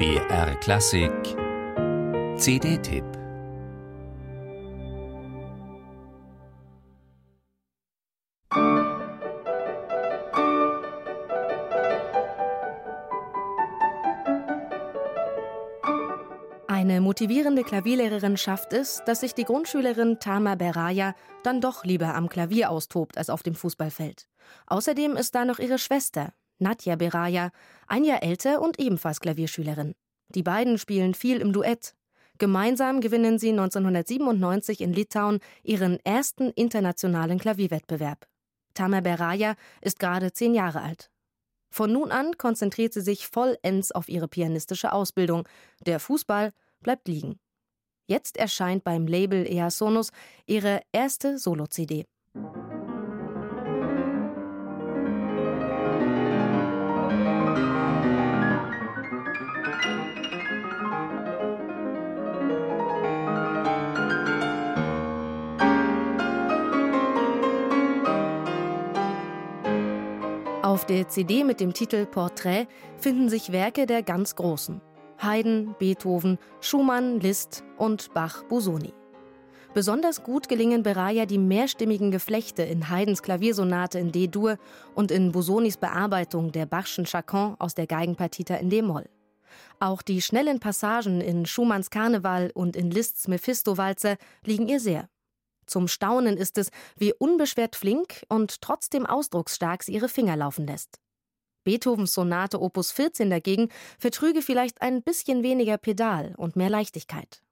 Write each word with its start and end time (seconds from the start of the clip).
BR 0.00 0.54
Klassik 0.60 1.12
CD-Tipp 2.38 3.04
Eine 16.66 17.02
motivierende 17.02 17.62
Klavierlehrerin 17.62 18.38
schafft 18.38 18.72
es, 18.72 19.02
dass 19.04 19.20
sich 19.20 19.34
die 19.34 19.44
Grundschülerin 19.44 20.18
Tama 20.18 20.54
Beraya 20.54 21.14
dann 21.42 21.60
doch 21.60 21.84
lieber 21.84 22.14
am 22.14 22.30
Klavier 22.30 22.70
austobt 22.70 23.18
als 23.18 23.28
auf 23.28 23.42
dem 23.42 23.54
Fußballfeld. 23.54 24.30
Außerdem 24.66 25.16
ist 25.16 25.34
da 25.34 25.44
noch 25.44 25.58
ihre 25.58 25.76
Schwester, 25.76 26.32
Nadja 26.60 26.96
Beraya, 26.96 27.50
ein 27.86 28.04
Jahr 28.04 28.22
älter 28.22 28.60
und 28.60 28.78
ebenfalls 28.78 29.20
Klavierschülerin. 29.20 29.94
Die 30.28 30.42
beiden 30.42 30.78
spielen 30.78 31.14
viel 31.14 31.40
im 31.40 31.52
Duett. 31.52 31.94
Gemeinsam 32.38 33.00
gewinnen 33.00 33.38
sie 33.38 33.50
1997 33.50 34.80
in 34.80 34.92
Litauen 34.92 35.40
ihren 35.62 35.98
ersten 36.04 36.50
internationalen 36.50 37.38
Klavierwettbewerb. 37.38 38.26
Tama 38.74 39.00
Beraya 39.00 39.56
ist 39.80 39.98
gerade 39.98 40.32
zehn 40.32 40.54
Jahre 40.54 40.80
alt. 40.80 41.10
Von 41.70 41.92
nun 41.92 42.10
an 42.10 42.36
konzentriert 42.38 42.92
sie 42.92 43.00
sich 43.00 43.26
vollends 43.26 43.92
auf 43.92 44.08
ihre 44.08 44.28
pianistische 44.28 44.92
Ausbildung. 44.92 45.48
Der 45.86 46.00
Fußball 46.00 46.52
bleibt 46.80 47.08
liegen. 47.08 47.38
Jetzt 48.06 48.36
erscheint 48.36 48.82
beim 48.82 49.06
Label 49.06 49.46
Ea 49.46 49.70
Sonus 49.70 50.10
ihre 50.46 50.80
erste 50.92 51.38
Solo-CD. 51.38 52.06
Auf 70.62 70.84
der 70.84 71.08
CD 71.08 71.42
mit 71.42 71.58
dem 71.58 71.72
Titel 71.72 72.04
Portrait 72.04 72.68
finden 72.98 73.30
sich 73.30 73.50
Werke 73.50 73.86
der 73.86 74.02
ganz 74.02 74.36
Großen. 74.36 74.82
Haydn, 75.16 75.74
Beethoven, 75.78 76.38
Schumann, 76.60 77.18
Liszt 77.18 77.64
und 77.78 78.12
Bach-Busoni. 78.12 78.92
Besonders 79.72 80.22
gut 80.22 80.50
gelingen 80.50 80.82
Beraya 80.82 81.24
die 81.24 81.38
mehrstimmigen 81.38 82.10
Geflechte 82.10 82.62
in 82.62 82.90
Haydns 82.90 83.22
Klaviersonate 83.22 83.98
in 83.98 84.12
D-Dur 84.12 84.58
und 84.94 85.10
in 85.10 85.32
Busonis 85.32 85.78
Bearbeitung 85.78 86.52
der 86.52 86.66
Bachschen 86.66 87.06
Chacon 87.06 87.56
aus 87.58 87.74
der 87.74 87.86
Geigenpartita 87.86 88.56
in 88.56 88.68
D-Moll. 88.68 89.08
Auch 89.78 90.02
die 90.02 90.20
schnellen 90.20 90.60
Passagen 90.60 91.22
in 91.22 91.46
Schumanns 91.46 91.88
Karneval 91.88 92.50
und 92.52 92.76
in 92.76 92.90
Liszt's 92.90 93.28
Mephisto-Walzer 93.28 94.16
liegen 94.44 94.68
ihr 94.68 94.78
sehr. 94.78 95.08
Zum 95.70 95.86
Staunen 95.86 96.36
ist 96.36 96.58
es, 96.58 96.70
wie 96.96 97.14
unbeschwert 97.14 97.76
flink 97.76 98.24
und 98.28 98.60
trotzdem 98.60 99.06
ausdrucksstark 99.06 99.84
sie 99.84 99.92
ihre 99.92 100.08
Finger 100.08 100.36
laufen 100.36 100.66
lässt. 100.66 100.98
Beethovens 101.62 102.12
Sonate 102.12 102.60
Opus 102.60 102.90
14 102.90 103.30
dagegen 103.30 103.68
vertrüge 103.96 104.42
vielleicht 104.42 104.82
ein 104.82 105.00
bisschen 105.04 105.44
weniger 105.44 105.78
Pedal 105.78 106.34
und 106.36 106.56
mehr 106.56 106.70
Leichtigkeit. 106.70 107.44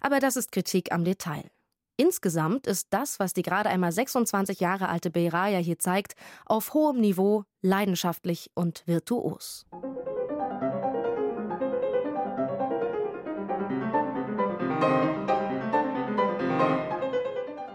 Aber 0.00 0.20
das 0.20 0.36
ist 0.36 0.52
Kritik 0.52 0.90
am 0.90 1.04
Detail. 1.04 1.50
Insgesamt 1.98 2.66
ist 2.66 2.86
das, 2.90 3.20
was 3.20 3.34
die 3.34 3.42
gerade 3.42 3.68
einmal 3.68 3.92
26 3.92 4.58
Jahre 4.60 4.88
alte 4.88 5.10
Beiraya 5.10 5.58
hier 5.58 5.78
zeigt, 5.78 6.14
auf 6.46 6.72
hohem 6.72 6.98
Niveau, 6.98 7.44
leidenschaftlich 7.60 8.50
und 8.54 8.84
virtuos. 8.86 9.66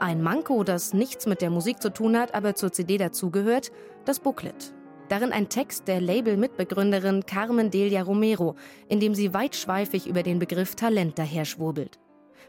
Ein 0.06 0.22
Manko, 0.22 0.64
das 0.64 0.94
nichts 0.94 1.26
mit 1.26 1.42
der 1.42 1.50
Musik 1.50 1.82
zu 1.82 1.92
tun 1.92 2.16
hat, 2.16 2.36
aber 2.36 2.54
zur 2.54 2.72
CD 2.72 3.00
dazugehört, 3.00 3.72
das 4.06 4.20
Booklet. 4.20 4.72
Darin 5.10 5.32
ein 5.32 5.50
Text 5.50 5.88
der 5.88 6.00
Label-Mitbegründerin 6.00 7.26
Carmen 7.26 7.72
Delia 7.72 8.04
Romero, 8.04 8.54
in 8.88 9.00
dem 9.00 9.16
sie 9.16 9.34
weitschweifig 9.34 10.06
über 10.06 10.22
den 10.22 10.38
Begriff 10.38 10.76
Talent 10.76 11.18
daherschwurbelt. 11.18 11.98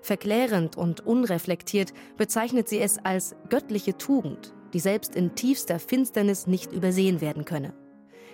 Verklärend 0.03 0.77
und 0.77 1.06
unreflektiert 1.06 1.94
bezeichnet 2.19 2.69
sie 2.69 2.78
es 2.78 2.99
als 2.99 3.34
göttliche 3.49 3.97
Tugend, 3.97 4.53
die 4.75 4.81
selbst 4.81 5.17
in 5.17 5.34
tiefster 5.34 5.78
Finsternis 5.78 6.47
nicht 6.47 6.73
übersehen 6.73 7.23
werden 7.23 7.47
könne. 7.47 7.73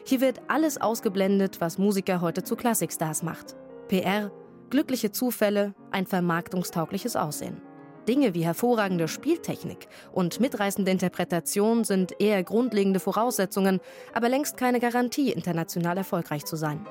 Hier 0.04 0.20
wird 0.20 0.40
alles 0.48 0.80
ausgeblendet, 0.80 1.60
was 1.60 1.78
Musiker 1.78 2.22
heute 2.22 2.42
zu 2.42 2.56
Klassikstars 2.56 3.22
macht. 3.22 3.54
PR, 3.86 4.32
glückliche 4.70 5.12
Zufälle, 5.12 5.76
ein 5.92 6.06
vermarktungstaugliches 6.08 7.14
Aussehen. 7.14 7.62
Dinge 8.08 8.34
wie 8.34 8.44
hervorragende 8.44 9.08
Spieltechnik 9.08 9.86
und 10.12 10.40
mitreißende 10.40 10.90
Interpretation 10.90 11.84
sind 11.84 12.20
eher 12.20 12.42
grundlegende 12.42 13.00
Voraussetzungen, 13.00 13.80
aber 14.12 14.28
längst 14.28 14.56
keine 14.56 14.80
Garantie, 14.80 15.30
international 15.30 15.96
erfolgreich 15.98 16.44
zu 16.44 16.56
sein. 16.56 16.84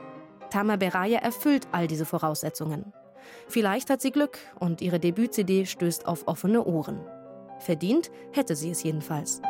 Tama 0.49 0.75
Beraya 0.75 1.19
erfüllt 1.19 1.67
all 1.71 1.87
diese 1.87 2.05
Voraussetzungen. 2.05 2.93
Vielleicht 3.47 3.89
hat 3.89 4.01
sie 4.01 4.11
Glück 4.11 4.39
und 4.59 4.81
ihre 4.81 4.99
Debüt-CD 4.99 5.65
stößt 5.65 6.07
auf 6.07 6.27
offene 6.27 6.63
Ohren. 6.65 6.99
Verdient 7.59 8.11
hätte 8.31 8.55
sie 8.55 8.71
es 8.71 8.83
jedenfalls. 8.83 9.41